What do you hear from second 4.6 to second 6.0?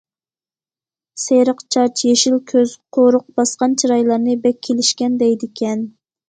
كېلىشكەن، دەيدىكەن.